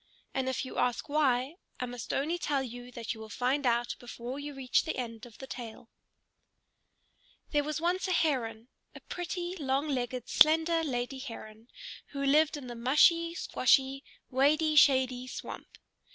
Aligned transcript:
And 0.33 0.49
if 0.49 0.65
you 0.65 0.79
ask 0.79 1.09
why, 1.09 1.57
I 1.79 1.85
must 1.85 2.11
only 2.11 2.39
tell 2.39 2.63
you 2.63 2.91
that 2.93 3.13
you 3.13 3.19
will 3.19 3.29
find 3.29 3.67
out 3.67 3.95
before 3.99 4.39
you 4.39 4.55
reach 4.55 4.81
the 4.83 4.97
end 4.97 5.27
of 5.27 5.37
the 5.37 5.45
tale. 5.45 5.91
There 7.51 7.63
was 7.63 7.79
once 7.79 8.07
a 8.07 8.11
Heron, 8.11 8.69
a 8.95 8.99
pretty, 9.01 9.55
long 9.57 9.87
legged, 9.89 10.27
slender 10.27 10.83
lady 10.83 11.19
Heron, 11.19 11.67
who 12.13 12.23
lived 12.25 12.57
in 12.57 12.65
the 12.65 12.73
mushy 12.73 13.35
squshy, 13.35 14.01
wady 14.31 14.75
shady 14.75 15.27
swamp. 15.27 15.77